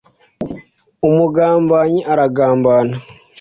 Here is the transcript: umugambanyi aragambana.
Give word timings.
umugambanyi 1.07 1.99
aragambana. 2.11 2.95